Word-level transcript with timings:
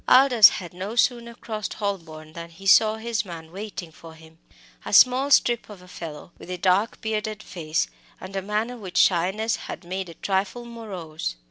Aldous 0.07 0.49
had 0.49 0.73
no 0.73 0.95
sooner 0.95 1.35
crossed 1.35 1.75
Holborn 1.75 2.33
than 2.33 2.49
he 2.49 2.65
saw 2.65 2.95
his 2.95 3.23
man 3.23 3.51
waiting 3.51 3.91
for 3.91 4.15
him, 4.15 4.39
a 4.83 4.91
tall 4.91 5.29
strip 5.29 5.69
of 5.69 5.79
a 5.83 5.87
fellow, 5.87 6.31
with 6.39 6.49
a 6.49 6.57
dark 6.57 6.99
bearded 7.01 7.43
face, 7.43 7.85
and 8.19 8.35
a 8.35 8.41
manner 8.41 8.77
which 8.77 8.97
shyness 8.97 9.57
had 9.67 9.83
made 9.83 10.09
a 10.09 10.15
trifle 10.15 10.65
morose. 10.65 11.35